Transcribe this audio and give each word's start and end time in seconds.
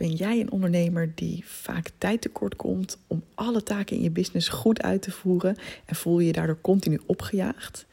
Ben 0.00 0.12
jij 0.12 0.40
een 0.40 0.50
ondernemer 0.50 1.12
die 1.14 1.44
vaak 1.46 1.90
tijd 1.98 2.20
tekort 2.20 2.56
komt 2.56 2.98
om 3.06 3.22
alle 3.34 3.62
taken 3.62 3.96
in 3.96 4.02
je 4.02 4.10
business 4.10 4.48
goed 4.48 4.82
uit 4.82 5.02
te 5.02 5.10
voeren 5.10 5.56
en 5.84 5.94
voel 5.94 6.18
je 6.18 6.26
je 6.26 6.32
daardoor 6.32 6.60
continu 6.60 7.00
opgejaagd? 7.06 7.86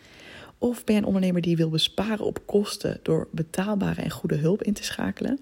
Of 0.58 0.84
ben 0.84 0.96
je 0.96 1.02
een 1.02 1.08
ondernemer 1.08 1.42
die 1.42 1.58
wil 1.58 1.70
besparen 1.70 2.26
op 2.26 2.40
kosten 2.46 3.00
door 3.04 3.28
betaalbare 3.32 4.02
en 4.02 4.10
goede 4.10 4.36
hulp 4.36 4.64
in 4.64 4.74
te 4.74 4.84
schakelen? 4.84 5.40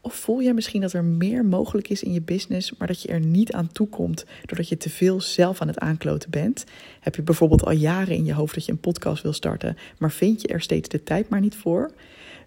Of 0.00 0.14
voel 0.14 0.42
jij 0.42 0.54
misschien 0.54 0.80
dat 0.80 0.92
er 0.92 1.04
meer 1.04 1.44
mogelijk 1.44 1.88
is 1.88 2.02
in 2.02 2.12
je 2.12 2.22
business, 2.22 2.76
maar 2.76 2.88
dat 2.88 3.02
je 3.02 3.08
er 3.08 3.20
niet 3.20 3.52
aan 3.52 3.72
toe 3.72 3.88
komt 3.88 4.24
doordat 4.44 4.68
je 4.68 4.76
te 4.76 4.90
veel 4.90 5.20
zelf 5.20 5.60
aan 5.60 5.68
het 5.68 5.78
aankloten 5.78 6.30
bent? 6.30 6.64
Heb 7.00 7.14
je 7.14 7.22
bijvoorbeeld 7.22 7.64
al 7.64 7.72
jaren 7.72 8.14
in 8.14 8.24
je 8.24 8.34
hoofd 8.34 8.54
dat 8.54 8.64
je 8.64 8.72
een 8.72 8.78
podcast 8.80 9.22
wil 9.22 9.32
starten, 9.32 9.76
maar 9.98 10.12
vind 10.12 10.40
je 10.40 10.48
er 10.48 10.60
steeds 10.60 10.88
de 10.88 11.02
tijd 11.02 11.28
maar 11.28 11.40
niet 11.40 11.56
voor? 11.56 11.90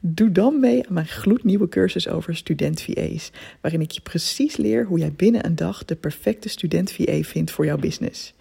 Doe 0.02 0.32
dan 0.32 0.60
mee 0.60 0.88
aan 0.88 0.94
mijn 0.94 1.08
gloednieuwe 1.08 1.70
cursus 1.70 2.08
over 2.08 2.36
student 2.36 2.82
VA's, 2.82 3.32
waarin 3.62 3.82
ik 3.82 3.92
je 3.92 4.02
precies 4.02 4.58
leer 4.58 4.86
hoe 4.86 5.00
jij 5.00 5.14
binnen 5.16 5.46
een 5.46 5.56
dag 5.56 5.86
de 5.86 5.96
perfecte 5.96 6.50
student 6.50 6.92
VA 6.92 7.22
vindt 7.22 7.52
voor 7.52 7.66
jouw 7.66 7.78
business. 7.78 8.34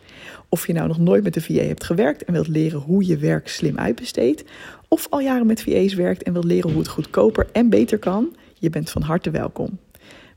Of 0.48 0.66
je 0.66 0.72
nou 0.72 0.88
nog 0.88 0.98
nooit 0.98 1.24
met 1.24 1.36
een 1.36 1.42
VA 1.42 1.62
hebt 1.62 1.84
gewerkt 1.84 2.24
en 2.24 2.32
wilt 2.32 2.48
leren 2.48 2.80
hoe 2.80 3.06
je 3.06 3.16
werk 3.16 3.48
slim 3.48 3.78
uitbesteedt, 3.78 4.44
of 4.88 5.06
al 5.10 5.20
jaren 5.20 5.46
met 5.46 5.62
VA's 5.62 5.94
werkt 5.94 6.22
en 6.22 6.32
wilt 6.32 6.44
leren 6.44 6.70
hoe 6.70 6.78
het 6.78 6.88
goedkoper 6.88 7.46
en 7.52 7.68
beter 7.70 7.98
kan, 7.98 8.36
je 8.58 8.70
bent 8.70 8.90
van 8.90 9.02
harte 9.02 9.30
welkom. 9.30 9.78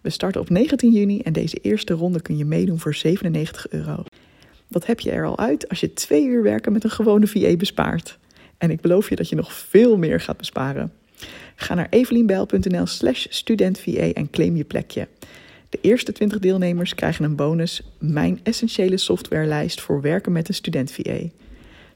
We 0.01 0.09
starten 0.09 0.41
op 0.41 0.49
19 0.49 0.91
juni 0.91 1.20
en 1.20 1.34
deze 1.34 1.57
eerste 1.57 1.93
ronde 1.93 2.21
kun 2.21 2.38
je 2.38 2.45
meedoen 2.45 2.79
voor 2.79 2.95
97 2.95 3.67
euro. 3.70 4.03
Wat 4.67 4.85
heb 4.85 4.99
je 4.99 5.12
er 5.12 5.26
al 5.26 5.38
uit 5.38 5.70
als 5.70 5.79
je 5.79 5.93
twee 5.93 6.26
uur 6.26 6.43
werken 6.43 6.71
met 6.71 6.84
een 6.84 6.90
gewone 6.90 7.27
VA 7.27 7.55
bespaart? 7.55 8.17
En 8.57 8.71
ik 8.71 8.81
beloof 8.81 9.09
je 9.09 9.15
dat 9.15 9.29
je 9.29 9.35
nog 9.35 9.53
veel 9.53 9.98
meer 9.98 10.20
gaat 10.20 10.38
besparen. 10.38 10.91
Ga 11.55 11.73
naar 11.73 11.88
evelienbijl.nl 11.89 12.85
slash 12.85 13.25
studentva 13.29 13.91
en 13.91 14.29
claim 14.29 14.55
je 14.55 14.63
plekje. 14.63 15.07
De 15.70 15.79
eerste 15.81 16.12
20 16.12 16.39
deelnemers 16.39 16.95
krijgen 16.95 17.25
een 17.25 17.35
bonus, 17.35 17.81
mijn 17.98 18.39
essentiële 18.43 18.98
softwarelijst 18.98 19.82
voor 19.82 20.01
werken 20.01 20.32
met 20.32 20.48
een 20.48 20.54
student 20.54 20.91
VA. 20.91 21.20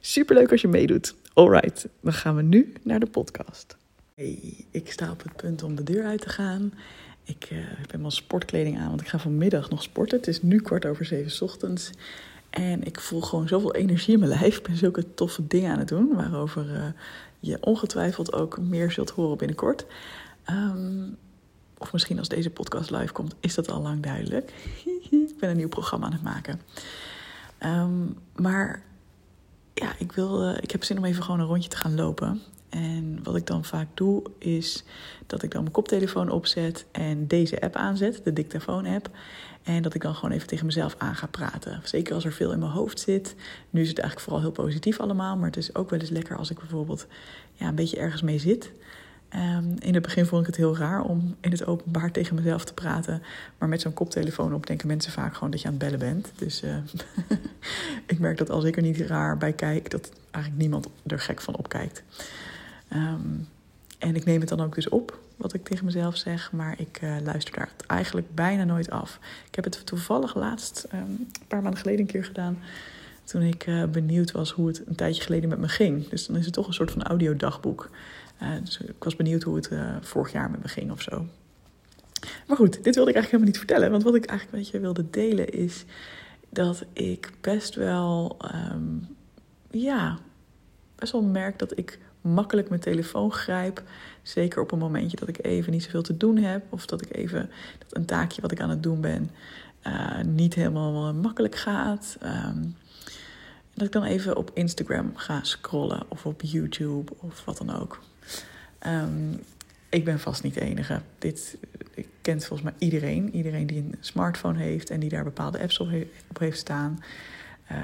Superleuk 0.00 0.50
als 0.50 0.60
je 0.60 0.68
meedoet. 0.68 1.14
Alright, 1.32 1.88
dan 2.00 2.12
gaan 2.12 2.36
we 2.36 2.42
nu 2.42 2.72
naar 2.82 3.00
de 3.00 3.06
podcast. 3.06 3.76
Hey, 4.14 4.66
ik 4.70 4.92
sta 4.92 5.10
op 5.10 5.22
het 5.22 5.36
punt 5.36 5.62
om 5.62 5.74
de 5.74 5.82
deur 5.82 6.04
uit 6.04 6.20
te 6.20 6.28
gaan. 6.28 6.72
Ik 7.24 7.46
heb 7.50 7.90
helemaal 7.90 8.10
sportkleding 8.10 8.78
aan, 8.78 8.88
want 8.88 9.00
ik 9.00 9.08
ga 9.08 9.18
vanmiddag 9.18 9.70
nog 9.70 9.82
sporten. 9.82 10.18
Het 10.18 10.26
is 10.26 10.42
nu 10.42 10.60
kwart 10.60 10.86
over 10.86 11.04
zeven 11.04 11.46
ochtends. 11.46 11.90
En 12.50 12.84
ik 12.84 13.00
voel 13.00 13.20
gewoon 13.20 13.48
zoveel 13.48 13.74
energie 13.74 14.14
in 14.14 14.18
mijn 14.18 14.30
lijf. 14.40 14.56
Ik 14.56 14.62
ben 14.62 14.76
zulke 14.76 15.14
toffe 15.14 15.46
dingen 15.46 15.72
aan 15.72 15.78
het 15.78 15.88
doen, 15.88 16.14
waarover 16.14 16.66
uh, 16.66 16.84
je 17.40 17.58
ongetwijfeld 17.60 18.32
ook 18.32 18.58
meer 18.58 18.90
zult 18.90 19.10
horen 19.10 19.38
binnenkort. 19.38 19.86
Um, 20.50 21.16
of 21.78 21.92
misschien 21.92 22.18
als 22.18 22.28
deze 22.28 22.50
podcast 22.50 22.90
live 22.90 23.12
komt, 23.12 23.34
is 23.40 23.54
dat 23.54 23.70
al 23.70 23.82
lang 23.82 24.02
duidelijk. 24.02 24.52
ik 25.10 25.38
ben 25.38 25.50
een 25.50 25.56
nieuw 25.56 25.68
programma 25.68 26.06
aan 26.06 26.12
het 26.12 26.22
maken. 26.22 26.60
Um, 27.64 28.18
maar 28.36 28.82
ja, 29.74 29.92
ik, 29.98 30.12
wil, 30.12 30.48
uh, 30.48 30.56
ik 30.60 30.70
heb 30.70 30.84
zin 30.84 30.98
om 30.98 31.04
even 31.04 31.22
gewoon 31.22 31.40
een 31.40 31.46
rondje 31.46 31.68
te 31.68 31.76
gaan 31.76 31.94
lopen. 31.94 32.42
En 32.68 33.18
wat 33.22 33.36
ik 33.36 33.46
dan 33.46 33.64
vaak 33.64 33.86
doe, 33.94 34.22
is 34.38 34.84
dat 35.26 35.42
ik 35.42 35.50
dan 35.50 35.60
mijn 35.60 35.74
koptelefoon 35.74 36.30
opzet 36.30 36.86
en 36.92 37.26
deze 37.26 37.60
app 37.60 37.76
aanzet, 37.76 38.20
de 38.24 38.32
dictafoon-app. 38.32 39.10
En 39.62 39.82
dat 39.82 39.94
ik 39.94 40.02
dan 40.02 40.14
gewoon 40.14 40.30
even 40.30 40.46
tegen 40.46 40.66
mezelf 40.66 40.94
aan 40.98 41.14
ga 41.14 41.26
praten. 41.26 41.80
Zeker 41.84 42.14
als 42.14 42.24
er 42.24 42.32
veel 42.32 42.52
in 42.52 42.58
mijn 42.58 42.70
hoofd 42.70 43.00
zit. 43.00 43.34
Nu 43.70 43.80
is 43.80 43.88
het 43.88 43.98
eigenlijk 43.98 44.28
vooral 44.28 44.52
heel 44.52 44.64
positief 44.64 45.00
allemaal. 45.00 45.36
Maar 45.36 45.46
het 45.46 45.56
is 45.56 45.74
ook 45.74 45.90
wel 45.90 45.98
eens 45.98 46.10
lekker 46.10 46.36
als 46.36 46.50
ik 46.50 46.58
bijvoorbeeld 46.58 47.06
ja, 47.52 47.68
een 47.68 47.74
beetje 47.74 47.98
ergens 47.98 48.22
mee 48.22 48.38
zit. 48.38 48.72
Um, 49.34 49.74
in 49.78 49.94
het 49.94 50.02
begin 50.02 50.26
vond 50.26 50.40
ik 50.40 50.46
het 50.46 50.56
heel 50.56 50.76
raar 50.76 51.02
om 51.02 51.36
in 51.40 51.50
het 51.50 51.66
openbaar 51.66 52.10
tegen 52.10 52.34
mezelf 52.34 52.64
te 52.64 52.74
praten. 52.74 53.22
Maar 53.58 53.68
met 53.68 53.80
zo'n 53.80 53.92
koptelefoon 53.92 54.54
op 54.54 54.66
denken 54.66 54.86
mensen 54.86 55.12
vaak 55.12 55.34
gewoon 55.34 55.50
dat 55.50 55.60
je 55.60 55.66
aan 55.66 55.74
het 55.74 55.82
bellen 55.82 55.98
bent. 55.98 56.32
Dus 56.36 56.62
uh, 56.62 56.76
ik 58.06 58.18
merk 58.18 58.38
dat 58.38 58.50
als 58.50 58.64
ik 58.64 58.76
er 58.76 58.82
niet 58.82 59.00
raar 59.00 59.36
bij 59.36 59.52
kijk, 59.52 59.90
dat 59.90 60.12
eigenlijk 60.30 60.62
niemand 60.62 60.88
er 61.06 61.18
gek 61.18 61.40
van 61.40 61.56
opkijkt. 61.56 62.02
Um, 62.92 63.48
en 63.98 64.16
ik 64.16 64.24
neem 64.24 64.40
het 64.40 64.48
dan 64.48 64.60
ook 64.60 64.74
dus 64.74 64.88
op, 64.88 65.18
wat 65.36 65.54
ik 65.54 65.64
tegen 65.64 65.84
mezelf 65.84 66.16
zeg, 66.16 66.52
maar 66.52 66.80
ik 66.80 67.00
uh, 67.02 67.16
luister 67.24 67.54
daar 67.54 67.70
eigenlijk 67.86 68.34
bijna 68.34 68.64
nooit 68.64 68.90
af. 68.90 69.18
Ik 69.48 69.54
heb 69.54 69.64
het 69.64 69.86
toevallig 69.86 70.34
laatst, 70.34 70.86
um, 70.94 71.00
een 71.00 71.46
paar 71.48 71.62
maanden 71.62 71.80
geleden, 71.80 72.00
een 72.00 72.06
keer 72.06 72.24
gedaan. 72.24 72.58
Toen 73.24 73.42
ik 73.42 73.66
uh, 73.66 73.84
benieuwd 73.84 74.32
was 74.32 74.50
hoe 74.50 74.66
het 74.66 74.82
een 74.86 74.94
tijdje 74.94 75.22
geleden 75.22 75.48
met 75.48 75.58
me 75.58 75.68
ging. 75.68 76.08
Dus 76.08 76.26
dan 76.26 76.36
is 76.36 76.44
het 76.44 76.54
toch 76.54 76.66
een 76.66 76.74
soort 76.74 76.90
van 76.90 77.02
audiodagboek. 77.02 77.90
Uh, 78.42 78.48
dus 78.64 78.78
ik 78.78 79.04
was 79.04 79.16
benieuwd 79.16 79.42
hoe 79.42 79.56
het 79.56 79.70
vorig 80.00 80.32
jaar 80.32 80.50
met 80.50 80.62
me 80.62 80.68
ging 80.68 80.90
of 80.90 81.02
zo. 81.02 81.26
Maar 82.46 82.56
goed, 82.56 82.84
dit 82.84 82.94
wilde 82.94 83.10
ik 83.10 83.16
eigenlijk 83.16 83.30
helemaal 83.30 83.46
niet 83.46 83.58
vertellen. 83.58 83.90
Want 83.90 84.02
wat 84.02 84.14
ik 84.14 84.24
eigenlijk 84.24 84.58
met 84.58 84.68
je 84.68 84.80
wilde 84.80 85.10
delen 85.10 85.48
is 85.48 85.84
dat 86.48 86.84
ik 86.92 87.32
best 87.40 87.74
wel, 87.74 88.36
um, 88.54 89.06
ja, 89.70 90.18
best 90.94 91.12
wel 91.12 91.22
merk 91.22 91.58
dat 91.58 91.78
ik 91.78 91.98
makkelijk 92.26 92.68
mijn 92.68 92.80
telefoon 92.80 93.32
grijp. 93.32 93.82
Zeker 94.22 94.62
op 94.62 94.72
een 94.72 94.78
momentje 94.78 95.16
dat 95.16 95.28
ik 95.28 95.44
even 95.44 95.72
niet 95.72 95.82
zoveel 95.82 96.02
te 96.02 96.16
doen 96.16 96.36
heb. 96.36 96.64
Of 96.68 96.86
dat 96.86 97.02
ik 97.02 97.16
even 97.16 97.50
een 97.90 98.04
taakje 98.04 98.40
wat 98.40 98.52
ik 98.52 98.60
aan 98.60 98.70
het 98.70 98.82
doen 98.82 99.00
ben 99.00 99.30
uh, 99.86 100.20
niet 100.24 100.54
helemaal 100.54 101.14
makkelijk 101.14 101.54
gaat. 101.54 102.18
Um, 102.22 102.76
dat 103.74 103.86
ik 103.86 103.92
dan 103.92 104.04
even 104.04 104.36
op 104.36 104.50
Instagram 104.54 105.16
ga 105.16 105.42
scrollen 105.42 106.02
of 106.08 106.26
op 106.26 106.42
YouTube 106.42 107.12
of 107.16 107.44
wat 107.44 107.58
dan 107.58 107.80
ook. 107.80 108.00
Um, 108.86 109.40
ik 109.88 110.04
ben 110.04 110.20
vast 110.20 110.42
niet 110.42 110.54
de 110.54 110.60
enige. 110.60 111.00
Dit 111.18 111.58
kent 112.22 112.44
volgens 112.44 112.70
mij 112.70 112.78
iedereen. 112.78 113.34
Iedereen 113.34 113.66
die 113.66 113.78
een 113.78 113.94
smartphone 114.00 114.58
heeft 114.58 114.90
en 114.90 115.00
die 115.00 115.08
daar 115.08 115.24
bepaalde 115.24 115.60
apps 115.60 115.78
op, 115.78 115.90
he 115.90 116.06
op 116.28 116.38
heeft 116.38 116.58
staan. 116.58 117.02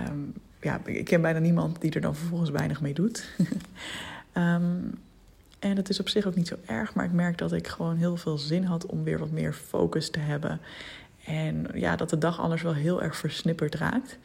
Um, 0.09 0.33
ja, 0.61 0.81
ik 0.85 1.05
ken 1.05 1.21
bijna 1.21 1.39
niemand 1.39 1.81
die 1.81 1.91
er 1.91 2.01
dan 2.01 2.17
vervolgens 2.17 2.51
weinig 2.51 2.81
mee 2.81 2.95
doet. 2.95 3.25
Um, 4.37 5.01
en 5.59 5.77
het 5.77 5.89
is 5.89 6.01
op 6.01 6.09
zich 6.09 6.27
ook 6.27 6.35
niet 6.35 6.49
zo 6.49 6.57
erg, 6.67 6.95
maar 6.95 7.05
ik 7.05 7.13
merk 7.13 7.39
dat 7.39 7.53
ik 7.53 7.69
gewoon 7.69 7.97
heel 7.97 8.17
veel 8.17 8.39
zin 8.39 8.65
had 8.65 8.87
om 8.87 9.05
weer 9.05 9.19
wat 9.19 9.31
meer 9.31 9.53
focus 9.53 10.11
te 10.11 10.19
hebben. 10.19 10.61
En 11.25 11.67
ja, 11.75 11.97
dat 11.97 12.11
de 12.11 12.19
dag 12.19 12.41
anders 12.41 12.63
wel 12.63 12.75
heel 12.75 13.03
erg 13.03 13.17
versnipperd 13.17 13.75
raakt. 13.75 14.19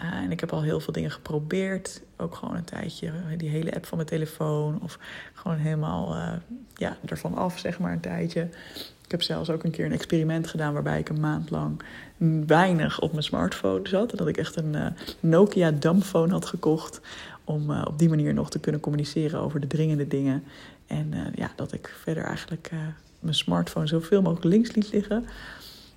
Uh, 0.00 0.12
en 0.12 0.30
ik 0.30 0.40
heb 0.40 0.52
al 0.52 0.62
heel 0.62 0.80
veel 0.80 0.92
dingen 0.92 1.10
geprobeerd. 1.10 2.02
Ook 2.16 2.34
gewoon 2.34 2.56
een 2.56 2.64
tijdje 2.64 3.12
die 3.36 3.48
hele 3.48 3.74
app 3.74 3.86
van 3.86 3.96
mijn 3.96 4.08
telefoon. 4.08 4.80
Of 4.82 4.98
gewoon 5.34 5.56
helemaal 5.56 6.16
uh, 6.16 6.32
ja, 6.74 6.96
ervan 7.04 7.34
af, 7.34 7.58
zeg 7.58 7.78
maar, 7.78 7.92
een 7.92 8.00
tijdje. 8.00 8.48
Ik 9.04 9.10
heb 9.10 9.22
zelfs 9.22 9.50
ook 9.50 9.64
een 9.64 9.70
keer 9.70 9.84
een 9.84 9.92
experiment 9.92 10.46
gedaan 10.46 10.72
waarbij 10.72 10.98
ik 10.98 11.08
een 11.08 11.20
maand 11.20 11.50
lang 11.50 11.82
weinig 12.46 13.00
op 13.00 13.10
mijn 13.10 13.22
smartphone 13.22 13.88
zat. 13.88 14.16
Dat 14.16 14.28
ik 14.28 14.36
echt 14.36 14.56
een 14.56 14.72
uh, 14.74 14.86
Nokia 15.20 15.70
dumbphone 15.70 16.32
had 16.32 16.46
gekocht 16.46 17.00
om 17.46 17.70
uh, 17.70 17.82
op 17.86 17.98
die 17.98 18.08
manier 18.08 18.34
nog 18.34 18.50
te 18.50 18.58
kunnen 18.58 18.80
communiceren 18.80 19.40
over 19.40 19.60
de 19.60 19.66
dringende 19.66 20.08
dingen. 20.08 20.44
En 20.86 21.12
uh, 21.14 21.20
ja, 21.34 21.50
dat 21.56 21.72
ik 21.72 21.94
verder 22.02 22.24
eigenlijk 22.24 22.70
uh, 22.72 22.78
mijn 23.20 23.34
smartphone 23.34 23.86
zoveel 23.86 24.22
mogelijk 24.22 24.44
links 24.44 24.74
liet 24.74 24.92
liggen. 24.92 25.24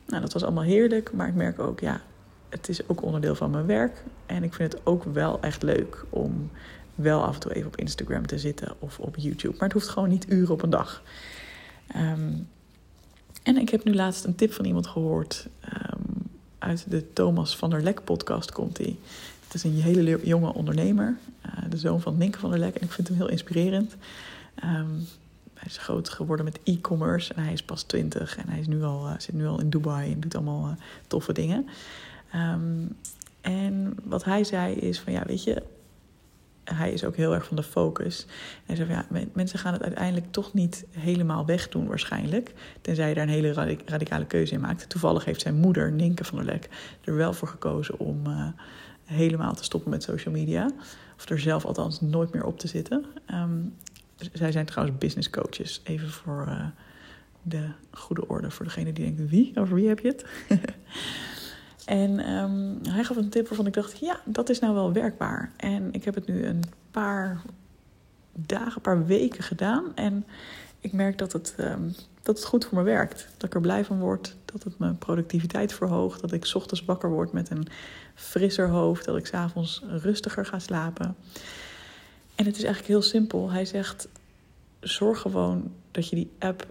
Nou, 0.07 0.21
dat 0.21 0.33
was 0.33 0.43
allemaal 0.43 0.63
heerlijk, 0.63 1.11
maar 1.13 1.27
ik 1.27 1.33
merk 1.35 1.59
ook, 1.59 1.79
ja, 1.79 2.01
het 2.49 2.69
is 2.69 2.87
ook 2.87 3.03
onderdeel 3.03 3.35
van 3.35 3.51
mijn 3.51 3.65
werk. 3.65 4.03
En 4.25 4.43
ik 4.43 4.53
vind 4.53 4.73
het 4.73 4.81
ook 4.85 5.03
wel 5.03 5.41
echt 5.41 5.63
leuk 5.63 6.05
om 6.09 6.49
wel 6.95 7.23
af 7.23 7.33
en 7.33 7.39
toe 7.39 7.53
even 7.53 7.67
op 7.67 7.77
Instagram 7.77 8.25
te 8.25 8.39
zitten 8.39 8.73
of 8.79 8.99
op 8.99 9.15
YouTube. 9.17 9.53
Maar 9.53 9.67
het 9.67 9.73
hoeft 9.73 9.87
gewoon 9.87 10.09
niet 10.09 10.25
uren 10.29 10.53
op 10.53 10.61
een 10.61 10.69
dag. 10.69 11.03
Um, 11.95 12.47
en 13.43 13.57
ik 13.57 13.69
heb 13.69 13.83
nu 13.83 13.93
laatst 13.93 14.25
een 14.25 14.35
tip 14.35 14.53
van 14.53 14.65
iemand 14.65 14.87
gehoord. 14.87 15.47
Um, 15.65 16.29
uit 16.59 16.85
de 16.89 17.13
Thomas 17.13 17.57
van 17.57 17.69
der 17.69 17.83
Lek 17.83 18.03
podcast 18.03 18.51
komt 18.51 18.77
hij. 18.77 18.97
Het 19.43 19.53
is 19.53 19.63
een 19.63 19.81
hele 19.81 20.19
jonge 20.23 20.53
ondernemer, 20.53 21.17
de 21.69 21.77
zoon 21.77 22.01
van 22.01 22.17
Ninke 22.17 22.39
van 22.39 22.49
der 22.49 22.59
Lek. 22.59 22.75
En 22.75 22.81
ik 22.81 22.91
vind 22.91 23.07
hem 23.07 23.17
heel 23.17 23.29
inspirerend. 23.29 23.95
Um, 24.63 25.07
hij 25.53 25.67
is 25.67 25.77
groot 25.77 26.09
geworden 26.09 26.45
met 26.45 26.59
e-commerce 26.63 27.33
en 27.33 27.43
hij 27.43 27.53
is 27.53 27.63
pas 27.63 27.83
20 27.83 28.37
en 28.37 28.49
hij 28.49 28.59
is 28.59 28.67
nu 28.67 28.83
al, 28.83 29.07
uh, 29.07 29.13
zit 29.17 29.35
nu 29.35 29.47
al 29.47 29.59
in 29.59 29.69
Dubai 29.69 30.11
en 30.11 30.19
doet 30.19 30.35
allemaal 30.35 30.67
uh, 30.67 30.73
toffe 31.07 31.33
dingen. 31.33 31.67
Um, 32.35 32.95
en 33.41 33.95
wat 34.03 34.23
hij 34.23 34.43
zei 34.43 34.75
is 34.75 34.99
van 34.99 35.13
ja, 35.13 35.23
weet 35.25 35.43
je, 35.43 35.63
hij 36.63 36.91
is 36.91 37.03
ook 37.03 37.15
heel 37.15 37.33
erg 37.33 37.45
van 37.45 37.55
de 37.55 37.63
focus. 37.63 38.25
Hij 38.65 38.75
zei 38.75 38.87
van 38.87 39.05
ja, 39.19 39.25
mensen 39.33 39.59
gaan 39.59 39.73
het 39.73 39.83
uiteindelijk 39.83 40.31
toch 40.31 40.53
niet 40.53 40.85
helemaal 40.91 41.45
wegdoen 41.45 41.87
waarschijnlijk. 41.87 42.53
Tenzij 42.81 43.09
je 43.09 43.15
daar 43.15 43.23
een 43.23 43.29
hele 43.29 43.77
radicale 43.85 44.25
keuze 44.25 44.53
in 44.53 44.59
maakt. 44.59 44.89
Toevallig 44.89 45.25
heeft 45.25 45.41
zijn 45.41 45.55
moeder, 45.55 45.91
Ninke 45.91 46.23
van 46.23 46.37
der 46.37 46.45
Lek, 46.45 46.69
er 47.03 47.15
wel 47.15 47.33
voor 47.33 47.47
gekozen 47.47 47.99
om 47.99 48.27
uh, 48.27 48.47
helemaal 49.09 49.53
te 49.53 49.63
stoppen 49.63 49.89
met 49.89 50.03
social 50.03 50.33
media. 50.33 50.69
Of 51.17 51.29
er 51.29 51.39
zelf 51.39 51.65
althans 51.65 52.01
nooit 52.01 52.33
meer 52.33 52.45
op 52.45 52.59
te 52.59 52.67
zitten. 52.67 53.05
Um, 53.33 53.75
zij 54.31 54.51
zijn 54.51 54.65
trouwens 54.65 54.97
business 54.97 55.29
coaches. 55.29 55.81
Even 55.83 56.09
voor 56.09 56.45
uh, 56.47 56.65
de 57.41 57.69
goede 57.91 58.27
orde. 58.27 58.51
Voor 58.51 58.65
degene 58.65 58.93
die 58.93 59.05
denkt, 59.05 59.29
wie? 59.29 59.51
Over 59.55 59.75
wie 59.75 59.87
heb 59.87 59.99
je 59.99 60.07
het? 60.07 60.25
en 61.85 62.31
um, 62.33 62.79
hij 62.89 63.03
gaf 63.03 63.17
een 63.17 63.29
tip 63.29 63.47
waarvan 63.47 63.67
ik 63.67 63.73
dacht, 63.73 63.99
ja, 63.99 64.19
dat 64.25 64.49
is 64.49 64.59
nou 64.59 64.73
wel 64.73 64.93
werkbaar. 64.93 65.51
En 65.57 65.93
ik 65.93 66.03
heb 66.03 66.15
het 66.15 66.27
nu 66.27 66.45
een 66.45 66.63
paar 66.91 67.41
dagen, 68.45 68.75
een 68.75 68.81
paar 68.81 69.05
weken 69.05 69.43
gedaan. 69.43 69.95
En 69.95 70.25
ik 70.79 70.93
merk 70.93 71.17
dat 71.17 71.33
het, 71.33 71.53
ehm, 71.57 71.87
dat 72.21 72.37
het 72.37 72.45
goed 72.45 72.65
voor 72.65 72.77
me 72.77 72.83
werkt. 72.83 73.27
Dat 73.37 73.43
ik 73.43 73.55
er 73.55 73.61
blij 73.61 73.85
van 73.85 73.99
word, 73.99 74.35
dat 74.45 74.63
het 74.63 74.79
mijn 74.79 74.97
productiviteit 74.97 75.73
verhoogt, 75.73 76.21
dat 76.21 76.31
ik 76.31 76.51
ochtends 76.53 76.85
wakker 76.85 77.09
word 77.09 77.31
met 77.31 77.49
een 77.49 77.67
frisser 78.15 78.69
hoofd, 78.69 79.05
dat 79.05 79.17
ik 79.17 79.25
s'avonds 79.25 79.83
rustiger 79.87 80.45
ga 80.45 80.59
slapen. 80.59 81.15
En 82.35 82.45
het 82.45 82.57
is 82.57 82.63
eigenlijk 82.63 82.87
heel 82.87 83.01
simpel. 83.01 83.51
Hij 83.51 83.65
zegt: 83.65 84.07
zorg 84.79 85.19
gewoon 85.19 85.71
dat 85.91 86.09
je 86.09 86.15
die 86.15 86.31
app 86.39 86.67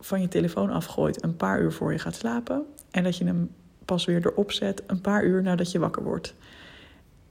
van 0.00 0.20
je 0.20 0.28
telefoon 0.28 0.70
afgooit 0.70 1.22
een 1.22 1.36
paar 1.36 1.60
uur 1.60 1.72
voor 1.72 1.92
je 1.92 1.98
gaat 1.98 2.14
slapen. 2.14 2.62
En 2.90 3.04
dat 3.04 3.16
je 3.16 3.24
hem 3.24 3.50
pas 3.84 4.04
weer 4.04 4.26
erop 4.26 4.52
zet 4.52 4.82
een 4.86 5.00
paar 5.00 5.24
uur 5.24 5.42
nadat 5.42 5.70
je 5.70 5.78
wakker 5.78 6.02
wordt. 6.02 6.34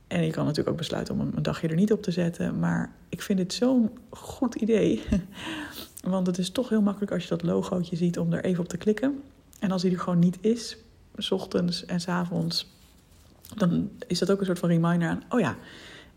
En 0.09 0.25
je 0.25 0.31
kan 0.31 0.44
natuurlijk 0.44 0.69
ook 0.69 0.77
besluiten 0.77 1.13
om 1.13 1.31
een 1.35 1.44
dagje 1.44 1.67
er 1.67 1.75
niet 1.75 1.91
op 1.91 2.01
te 2.01 2.11
zetten. 2.11 2.59
Maar 2.59 2.91
ik 3.09 3.21
vind 3.21 3.39
het 3.39 3.53
zo'n 3.53 3.89
goed 4.09 4.56
idee. 4.56 5.03
Want 6.03 6.27
het 6.27 6.38
is 6.38 6.50
toch 6.50 6.69
heel 6.69 6.81
makkelijk 6.81 7.11
als 7.11 7.23
je 7.23 7.29
dat 7.29 7.44
logootje 7.44 7.95
ziet 7.95 8.19
om 8.19 8.33
er 8.33 8.44
even 8.44 8.63
op 8.63 8.69
te 8.69 8.77
klikken. 8.77 9.21
En 9.59 9.71
als 9.71 9.81
hij 9.81 9.91
er 9.91 10.00
gewoon 10.00 10.19
niet 10.19 10.38
is, 10.41 10.77
s 11.17 11.31
ochtends 11.31 11.85
en 11.85 12.00
s 12.00 12.07
avonds, 12.07 12.67
dan 13.56 13.89
is 14.07 14.19
dat 14.19 14.31
ook 14.31 14.39
een 14.39 14.45
soort 14.45 14.59
van 14.59 14.69
reminder 14.69 15.09
aan: 15.09 15.23
oh 15.29 15.39
ja, 15.39 15.57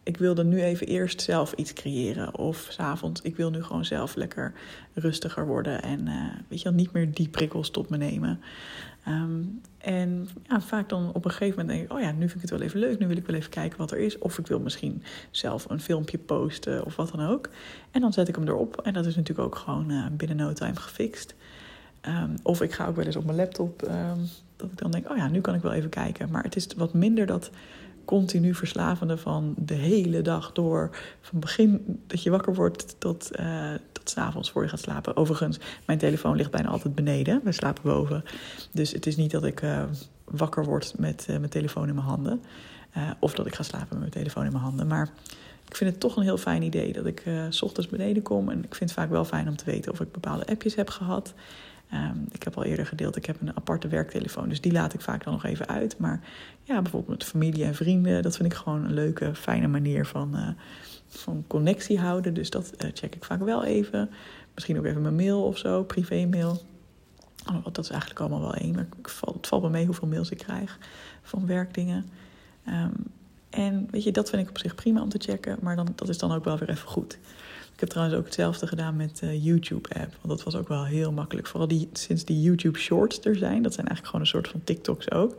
ik 0.02 0.16
wilde 0.16 0.44
nu 0.44 0.62
even 0.62 0.86
eerst 0.86 1.20
zelf 1.20 1.52
iets 1.52 1.72
creëren. 1.72 2.38
Of 2.38 2.66
s'avonds, 2.70 3.20
ik 3.20 3.36
wil 3.36 3.50
nu 3.50 3.62
gewoon 3.62 3.84
zelf 3.84 4.14
lekker 4.14 4.52
rustiger 4.94 5.46
worden. 5.46 5.82
En 5.82 6.06
uh, 6.06 6.24
weet 6.48 6.58
je 6.58 6.64
wel, 6.64 6.78
niet 6.78 6.92
meer 6.92 7.14
die 7.14 7.28
prikkels 7.28 7.70
tot 7.70 7.88
me 7.88 7.96
nemen. 7.96 8.40
Um, 9.08 9.60
en 9.78 10.28
ja, 10.48 10.60
vaak 10.60 10.88
dan 10.88 11.12
op 11.12 11.24
een 11.24 11.30
gegeven 11.30 11.58
moment 11.58 11.68
denk 11.68 11.90
ik, 11.90 11.96
oh 11.96 12.00
ja, 12.00 12.12
nu 12.12 12.28
vind 12.28 12.34
ik 12.34 12.40
het 12.40 12.50
wel 12.50 12.60
even 12.60 12.80
leuk. 12.80 12.98
Nu 12.98 13.06
wil 13.06 13.16
ik 13.16 13.26
wel 13.26 13.36
even 13.36 13.50
kijken 13.50 13.78
wat 13.78 13.90
er 13.90 13.98
is. 13.98 14.18
Of 14.18 14.38
ik 14.38 14.46
wil 14.46 14.60
misschien 14.60 15.02
zelf 15.30 15.70
een 15.70 15.80
filmpje 15.80 16.18
posten 16.18 16.84
of 16.84 16.96
wat 16.96 17.10
dan 17.10 17.26
ook. 17.26 17.48
En 17.90 18.00
dan 18.00 18.12
zet 18.12 18.28
ik 18.28 18.34
hem 18.34 18.48
erop. 18.48 18.80
En 18.80 18.92
dat 18.92 19.06
is 19.06 19.16
natuurlijk 19.16 19.48
ook 19.48 19.56
gewoon 19.56 19.90
uh, 19.90 20.06
binnen 20.12 20.36
no 20.36 20.52
time 20.52 20.76
gefixt. 20.76 21.34
Um, 22.08 22.34
of 22.42 22.62
ik 22.62 22.72
ga 22.72 22.86
ook 22.86 22.96
wel 22.96 23.04
eens 23.04 23.16
op 23.16 23.24
mijn 23.24 23.36
laptop, 23.36 23.82
um, 23.82 24.28
dat 24.56 24.70
ik 24.70 24.78
dan 24.78 24.90
denk, 24.90 25.10
oh 25.10 25.16
ja, 25.16 25.28
nu 25.28 25.40
kan 25.40 25.54
ik 25.54 25.62
wel 25.62 25.72
even 25.72 25.90
kijken. 25.90 26.30
Maar 26.30 26.42
het 26.42 26.56
is 26.56 26.66
wat 26.76 26.94
minder 26.94 27.26
dat 27.26 27.50
continu 28.04 28.54
verslavende 28.54 29.16
van 29.16 29.54
de 29.58 29.74
hele 29.74 30.22
dag 30.22 30.52
door. 30.52 30.90
Van 31.20 31.40
begin 31.40 32.00
dat 32.06 32.22
je 32.22 32.30
wakker 32.30 32.54
wordt 32.54 32.96
tot, 32.98 33.30
uh, 33.40 33.70
tot 34.02 34.10
s 34.10 34.16
avonds 34.16 34.50
voor 34.50 34.62
je 34.62 34.68
gaat 34.68 34.80
slapen. 34.80 35.16
Overigens, 35.16 35.58
mijn 35.86 35.98
telefoon 35.98 36.36
ligt 36.36 36.50
bijna 36.50 36.68
altijd 36.68 36.94
beneden. 36.94 37.40
We 37.44 37.52
slapen 37.52 37.82
boven. 37.82 38.24
Dus 38.72 38.92
het 38.92 39.06
is 39.06 39.16
niet 39.16 39.30
dat 39.30 39.44
ik 39.44 39.62
uh, 39.62 39.82
wakker 40.24 40.64
word 40.64 40.94
met 40.98 41.26
uh, 41.30 41.36
mijn 41.36 41.50
telefoon 41.50 41.88
in 41.88 41.94
mijn 41.94 42.06
handen. 42.06 42.42
of 43.20 43.34
dat 43.34 43.46
ik 43.46 43.54
ga 43.54 43.62
slapen 43.62 43.88
met 43.88 43.98
mijn 43.98 44.10
telefoon 44.10 44.44
in 44.44 44.52
mijn 44.52 44.64
handen. 44.64 44.86
Maar 44.86 45.08
ik 45.68 45.76
vind 45.76 45.90
het 45.90 46.00
toch 46.00 46.16
een 46.16 46.22
heel 46.22 46.38
fijn 46.38 46.62
idee 46.62 46.92
dat 46.92 47.06
ik 47.06 47.22
s 47.48 47.62
ochtends 47.62 47.90
beneden 47.90 48.22
kom. 48.22 48.48
En 48.48 48.58
ik 48.64 48.74
vind 48.74 48.90
het 48.90 48.98
vaak 48.98 49.10
wel 49.10 49.24
fijn 49.24 49.48
om 49.48 49.56
te 49.56 49.64
weten 49.64 49.92
of 49.92 50.00
ik 50.00 50.12
bepaalde 50.12 50.46
appjes 50.46 50.74
heb 50.74 50.90
gehad. 50.90 51.34
Um, 51.94 52.26
ik 52.30 52.42
heb 52.42 52.56
al 52.56 52.64
eerder 52.64 52.86
gedeeld, 52.86 53.16
ik 53.16 53.26
heb 53.26 53.40
een 53.40 53.56
aparte 53.56 53.88
werktelefoon, 53.88 54.48
dus 54.48 54.60
die 54.60 54.72
laat 54.72 54.94
ik 54.94 55.00
vaak 55.00 55.24
dan 55.24 55.32
nog 55.32 55.44
even 55.44 55.68
uit. 55.68 55.98
Maar 55.98 56.20
ja, 56.62 56.82
bijvoorbeeld 56.82 57.18
met 57.18 57.28
familie 57.28 57.64
en 57.64 57.74
vrienden, 57.74 58.22
dat 58.22 58.36
vind 58.36 58.52
ik 58.52 58.58
gewoon 58.58 58.84
een 58.84 58.94
leuke, 58.94 59.34
fijne 59.34 59.66
manier 59.66 60.06
van, 60.06 60.56
van 61.16 61.44
connectie 61.46 61.98
houden. 61.98 62.34
Dus 62.34 62.50
dat 62.50 62.72
uh, 62.84 62.90
check 62.94 63.14
ik 63.14 63.24
vaak 63.24 63.42
wel 63.42 63.64
even. 63.64 64.10
Misschien 64.54 64.78
ook 64.78 64.84
even 64.84 65.02
mijn 65.02 65.16
mail 65.16 65.44
of 65.44 65.58
zo, 65.58 65.84
privé-mail. 65.84 66.62
Oh, 67.50 67.64
dat 67.64 67.78
is 67.78 67.90
eigenlijk 67.90 68.20
allemaal 68.20 68.40
wel 68.40 68.54
één. 68.54 68.74
Maar 68.74 68.86
het 69.34 69.46
valt 69.46 69.62
me 69.62 69.70
mee 69.70 69.86
hoeveel 69.86 70.08
mails 70.08 70.30
ik 70.30 70.38
krijg 70.38 70.78
van 71.22 71.46
werkdingen. 71.46 72.06
Um, 72.68 72.92
en 73.50 73.88
weet 73.90 74.02
je, 74.02 74.12
dat 74.12 74.30
vind 74.30 74.42
ik 74.42 74.48
op 74.48 74.58
zich 74.58 74.74
prima 74.74 75.02
om 75.02 75.08
te 75.08 75.18
checken, 75.18 75.58
maar 75.60 75.76
dan, 75.76 75.88
dat 75.94 76.08
is 76.08 76.18
dan 76.18 76.32
ook 76.32 76.44
wel 76.44 76.58
weer 76.58 76.70
even 76.70 76.88
goed. 76.88 77.18
Ik 77.74 77.80
heb 77.80 77.88
trouwens 77.88 78.18
ook 78.18 78.24
hetzelfde 78.24 78.66
gedaan 78.66 78.96
met 78.96 79.18
de 79.18 79.26
uh, 79.26 79.44
YouTube-app. 79.44 80.16
Want 80.20 80.28
dat 80.28 80.42
was 80.42 80.54
ook 80.54 80.68
wel 80.68 80.84
heel 80.84 81.12
makkelijk. 81.12 81.46
Vooral 81.46 81.68
die, 81.68 81.88
sinds 81.92 82.24
die 82.24 82.40
YouTube 82.40 82.78
Shorts 82.78 83.20
er 83.24 83.36
zijn. 83.36 83.62
Dat 83.62 83.74
zijn 83.74 83.86
eigenlijk 83.86 84.06
gewoon 84.06 84.20
een 84.20 84.26
soort 84.26 84.48
van 84.48 84.64
TikToks 84.64 85.10
ook. 85.10 85.34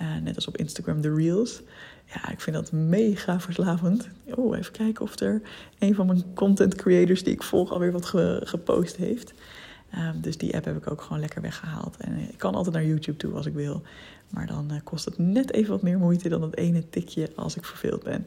Uh, 0.00 0.16
net 0.22 0.36
als 0.36 0.48
op 0.48 0.56
Instagram 0.56 1.00
de 1.00 1.14
Reels. 1.14 1.62
Ja, 2.04 2.30
ik 2.30 2.40
vind 2.40 2.56
dat 2.56 2.72
mega 2.72 3.40
verslavend. 3.40 4.08
Oh, 4.24 4.56
even 4.56 4.72
kijken 4.72 5.04
of 5.04 5.20
er 5.20 5.42
een 5.78 5.94
van 5.94 6.06
mijn 6.06 6.24
content 6.34 6.74
creators 6.74 7.22
die 7.22 7.32
ik 7.32 7.42
volg 7.42 7.72
alweer 7.72 7.92
wat 7.92 8.04
ge 8.04 8.40
gepost 8.44 8.96
heeft. 8.96 9.32
Uh, 9.94 10.08
dus 10.14 10.38
die 10.38 10.54
app 10.54 10.64
heb 10.64 10.76
ik 10.76 10.90
ook 10.90 11.00
gewoon 11.00 11.20
lekker 11.20 11.42
weggehaald. 11.42 11.96
En 11.96 12.18
ik 12.18 12.38
kan 12.38 12.54
altijd 12.54 12.74
naar 12.74 12.84
YouTube 12.84 13.16
toe 13.16 13.34
als 13.34 13.46
ik 13.46 13.54
wil. 13.54 13.82
Maar 14.30 14.46
dan 14.46 14.72
uh, 14.72 14.78
kost 14.84 15.04
het 15.04 15.18
net 15.18 15.52
even 15.52 15.70
wat 15.70 15.82
meer 15.82 15.98
moeite 15.98 16.28
dan 16.28 16.40
dat 16.40 16.56
ene 16.56 16.88
tikje 16.90 17.30
als 17.36 17.56
ik 17.56 17.64
verveeld 17.64 18.02
ben. 18.02 18.26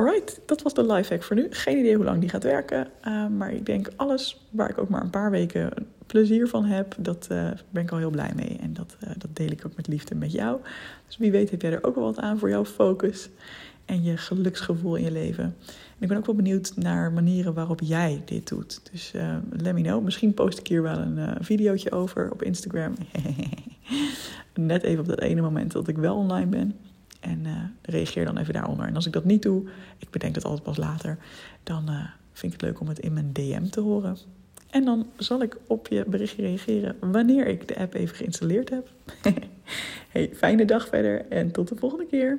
Alright, 0.00 0.40
dat 0.46 0.62
was 0.62 0.74
de 0.74 0.92
life 0.92 1.12
hack 1.12 1.22
voor 1.22 1.36
nu. 1.36 1.46
Geen 1.50 1.78
idee 1.78 1.94
hoe 1.94 2.04
lang 2.04 2.20
die 2.20 2.28
gaat 2.28 2.42
werken. 2.42 2.88
Uh, 3.04 3.26
maar 3.26 3.52
ik 3.52 3.66
denk 3.66 3.88
alles 3.96 4.46
waar 4.50 4.70
ik 4.70 4.78
ook 4.78 4.88
maar 4.88 5.02
een 5.02 5.10
paar 5.10 5.30
weken 5.30 5.70
plezier 6.06 6.48
van 6.48 6.64
heb, 6.64 6.94
dat 6.98 7.28
uh, 7.32 7.50
ben 7.70 7.82
ik 7.82 7.90
al 7.90 7.98
heel 7.98 8.10
blij 8.10 8.32
mee. 8.36 8.58
En 8.60 8.72
dat, 8.72 8.96
uh, 9.04 9.10
dat 9.18 9.36
deel 9.36 9.50
ik 9.50 9.66
ook 9.66 9.76
met 9.76 9.86
liefde 9.86 10.14
met 10.14 10.32
jou. 10.32 10.60
Dus 11.06 11.16
wie 11.16 11.30
weet 11.30 11.50
heb 11.50 11.62
jij 11.62 11.72
er 11.72 11.84
ook 11.84 11.94
wel 11.94 12.04
wat 12.04 12.18
aan 12.18 12.38
voor 12.38 12.48
jouw 12.48 12.64
focus 12.64 13.28
en 13.84 14.02
je 14.02 14.16
geluksgevoel 14.16 14.94
in 14.96 15.04
je 15.04 15.10
leven. 15.10 15.44
En 15.44 15.98
ik 15.98 16.08
ben 16.08 16.16
ook 16.16 16.26
wel 16.26 16.34
benieuwd 16.34 16.72
naar 16.76 17.12
manieren 17.12 17.54
waarop 17.54 17.80
jij 17.80 18.22
dit 18.24 18.48
doet. 18.48 18.80
Dus 18.92 19.12
let 19.50 19.74
me 19.74 19.82
know. 19.82 20.04
Misschien 20.04 20.34
post 20.34 20.58
ik 20.58 20.66
hier 20.66 20.82
wel 20.82 20.98
een 20.98 21.44
videootje 21.44 21.90
over 21.90 22.30
op 22.32 22.42
Instagram. 22.42 22.94
Net 24.54 24.82
even 24.82 25.00
op 25.00 25.08
dat 25.08 25.20
ene 25.20 25.40
moment 25.40 25.72
dat 25.72 25.88
ik 25.88 25.96
wel 25.98 26.16
online 26.16 26.46
ben. 26.46 26.74
En 27.20 27.44
uh, 27.44 27.56
reageer 27.82 28.24
dan 28.24 28.38
even 28.38 28.54
daaronder. 28.54 28.86
En 28.86 28.94
als 28.94 29.06
ik 29.06 29.12
dat 29.12 29.24
niet 29.24 29.42
doe, 29.42 29.68
ik 29.98 30.10
bedenk 30.10 30.34
dat 30.34 30.44
altijd 30.44 30.62
pas 30.62 30.76
later, 30.76 31.18
dan 31.62 31.90
uh, 31.90 32.04
vind 32.32 32.52
ik 32.54 32.60
het 32.60 32.70
leuk 32.70 32.80
om 32.80 32.88
het 32.88 32.98
in 32.98 33.12
mijn 33.12 33.32
DM 33.32 33.68
te 33.68 33.80
horen. 33.80 34.16
En 34.70 34.84
dan 34.84 35.06
zal 35.16 35.42
ik 35.42 35.56
op 35.66 35.88
je 35.88 36.04
berichtje 36.06 36.42
reageren 36.42 36.96
wanneer 37.00 37.46
ik 37.46 37.68
de 37.68 37.76
app 37.76 37.94
even 37.94 38.16
geïnstalleerd 38.16 38.70
heb. 38.70 38.90
hey, 40.12 40.30
fijne 40.34 40.64
dag 40.64 40.88
verder 40.88 41.26
en 41.28 41.50
tot 41.50 41.68
de 41.68 41.76
volgende 41.76 42.06
keer. 42.06 42.38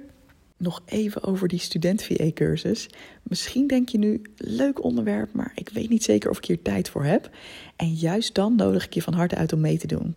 Nog 0.58 0.82
even 0.86 1.24
over 1.24 1.48
die 1.48 1.60
student 1.60 2.04
VA-cursus. 2.04 2.90
Misschien 3.24 3.68
denk 3.68 3.90
je 3.90 3.98
nu, 3.98 4.22
leuk 4.38 4.84
onderwerp, 4.84 5.34
maar 5.34 5.52
ik 5.56 5.70
weet 5.70 5.90
niet 5.90 6.04
zeker 6.04 6.30
of 6.30 6.38
ik 6.38 6.46
hier 6.46 6.62
tijd 6.62 6.90
voor 6.90 7.04
heb. 7.04 7.30
En 7.76 7.94
juist 7.94 8.36
dan 8.36 8.56
nodig 8.56 8.86
ik 8.86 8.94
je 8.94 9.02
van 9.02 9.14
harte 9.14 9.36
uit 9.36 9.54
om 9.54 9.60
mee 9.60 9.78
te 9.78 9.88
doen. 9.88 10.16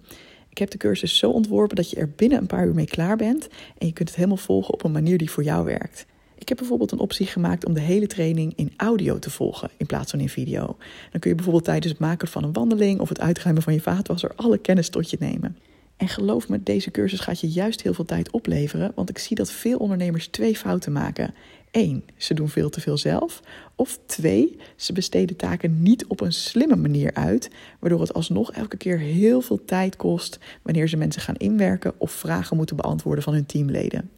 Ik 0.55 0.61
heb 0.61 0.71
de 0.71 0.79
cursus 0.79 1.19
zo 1.19 1.31
ontworpen 1.31 1.77
dat 1.77 1.91
je 1.91 1.97
er 1.97 2.11
binnen 2.17 2.39
een 2.39 2.47
paar 2.47 2.67
uur 2.67 2.75
mee 2.75 2.87
klaar 2.87 3.17
bent 3.17 3.49
en 3.79 3.87
je 3.87 3.93
kunt 3.93 4.09
het 4.09 4.17
helemaal 4.17 4.37
volgen 4.37 4.75
op 4.75 4.85
een 4.85 4.93
manier 4.93 5.19
die 5.19 5.31
voor 5.31 5.43
jou 5.43 5.65
werkt. 5.65 6.07
Ik 6.39 6.49
heb 6.49 6.59
bijvoorbeeld 6.59 6.93
een 6.93 6.99
optie 6.99 7.27
gemaakt 7.27 7.65
om 7.65 7.75
de 7.75 7.81
hele 7.81 8.07
training 8.07 8.53
in 8.57 8.73
audio 8.77 9.19
te 9.19 9.31
volgen 9.31 9.71
in 9.77 9.87
plaats 9.87 10.11
van 10.11 10.21
in 10.21 10.29
video. 10.29 10.77
Dan 11.11 11.21
kun 11.21 11.31
je 11.31 11.35
bijvoorbeeld 11.35 11.65
tijdens 11.65 11.93
het 11.93 12.01
maken 12.01 12.29
van 12.29 12.45
een 12.45 12.53
wandeling 12.53 13.01
of 13.01 13.09
het 13.09 13.21
uitruimen 13.21 13.63
van 13.63 13.73
je 13.73 13.81
vaatwasser 13.81 14.33
alle 14.37 14.59
kennis 14.59 14.89
tot 14.89 15.11
je 15.11 15.17
nemen. 15.21 15.57
En 15.97 16.09
geloof 16.09 16.49
me, 16.49 16.63
deze 16.63 16.91
cursus 16.91 17.21
gaat 17.21 17.41
je 17.41 17.49
juist 17.49 17.83
heel 17.83 17.95
veel 17.95 18.05
tijd 18.05 18.31
opleveren, 18.31 18.93
want 18.95 19.11
ik 19.11 19.19
zie 19.19 19.37
dat 19.37 19.51
veel 19.51 19.79
ondernemers 19.79 20.27
twee 20.27 20.57
fouten 20.57 20.93
maken. 20.93 21.35
Eén, 21.75 22.05
ze 22.17 22.35
doen 22.35 22.49
veel 22.49 22.71
te 22.71 22.81
veel 22.81 22.97
zelf. 22.99 23.41
Of 23.75 23.99
twee, 24.07 24.57
ze 24.77 24.93
besteden 24.93 25.37
taken 25.37 25.83
niet 25.83 26.07
op 26.07 26.21
een 26.21 26.33
slimme 26.33 26.77
manier 26.77 27.15
uit, 27.15 27.51
waardoor 27.81 28.01
het 28.01 28.15
alsnog 28.15 28.53
elke 28.53 28.77
keer 28.77 28.99
heel 28.99 29.41
veel 29.41 29.65
tijd 29.65 29.97
kost 29.97 30.39
wanneer 30.63 30.89
ze 30.89 30.97
mensen 30.97 31.23
gaan 31.23 31.35
inwerken 31.35 31.93
of 31.99 32.11
vragen 32.11 32.57
moeten 32.57 32.77
beantwoorden 32.77 33.25
van 33.25 33.33
hun 33.33 33.47
teamleden. 33.47 34.11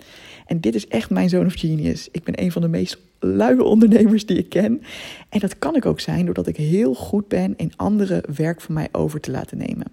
En 0.47 0.61
dit 0.61 0.75
is 0.75 0.89
echt 0.89 1.11
mijn 1.11 1.29
zone 1.29 1.47
of 1.47 1.55
genius. 1.55 2.09
Ik 2.11 2.25
ben 2.25 2.43
een 2.43 2.53
van 2.53 2.63
de 2.63 2.69
meest 2.69 2.99
luie 3.19 3.63
ondernemers 3.63 4.27
die 4.27 4.39
ik 4.39 4.49
ken. 4.49 4.83
En 5.29 5.41
dat 5.41 5.59
kan 5.59 5.77
ik 5.77 5.87
ook 5.87 6.01
zijn 6.01 6.25
doordat 6.25 6.47
ik 6.47 6.57
heel 6.57 6.95
goed 6.95 7.29
ben 7.29 7.55
in 7.57 7.73
anderen 7.77 8.23
werk 8.35 8.61
van 8.61 8.75
mij 8.75 8.89
over 8.93 9.21
te 9.21 9.31
laten 9.31 9.59
nemen. 9.59 9.87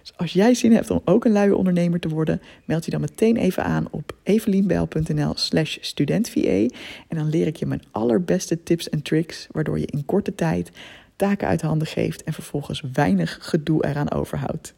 Dus 0.00 0.12
als 0.16 0.32
jij 0.32 0.54
zin 0.54 0.72
hebt 0.72 0.90
om 0.90 1.00
ook 1.04 1.24
een 1.24 1.32
luie 1.32 1.56
ondernemer 1.56 2.00
te 2.00 2.08
worden, 2.08 2.40
meld 2.64 2.84
je 2.84 2.90
dan 2.90 3.00
meteen 3.00 3.36
even 3.36 3.64
aan 3.64 3.86
op 3.90 4.16
evelienbel.nl 4.22 5.32
slash 5.34 5.76
studentva. 5.80 6.40
En 6.40 7.16
dan 7.16 7.28
leer 7.28 7.46
ik 7.46 7.56
je 7.56 7.66
mijn 7.66 7.82
allerbeste 7.90 8.62
tips 8.62 8.88
en 8.88 9.02
tricks, 9.02 9.46
waardoor 9.50 9.78
je 9.78 9.86
in 9.86 10.04
korte 10.04 10.34
tijd 10.34 10.70
taken 11.16 11.48
uit 11.48 11.60
handen 11.60 11.88
geeft 11.88 12.24
en 12.24 12.32
vervolgens 12.32 12.82
weinig 12.92 13.38
gedoe 13.40 13.86
eraan 13.86 14.10
overhoudt. 14.10 14.74